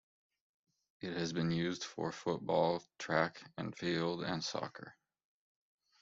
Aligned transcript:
It 1.01 1.15
has 1.15 1.31
been 1.31 1.51
used 1.51 1.83
for 1.83 2.11
football, 2.11 2.81
track 2.97 3.39
and 3.55 3.77
field, 3.77 4.23
and 4.23 4.43
soccer. 4.43 4.95